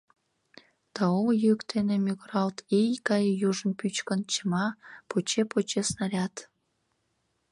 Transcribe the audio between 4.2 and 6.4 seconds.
чыма поче-поче снаряд.